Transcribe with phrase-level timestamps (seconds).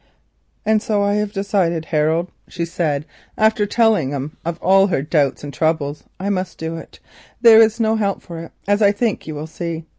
[0.65, 3.05] "And so I have decided, Harold," she said
[3.37, 6.05] after telling him of all her doubts and troubles.
[6.19, 6.97] "I must do it,
[7.39, 9.85] there is no help for it, as I think you will see.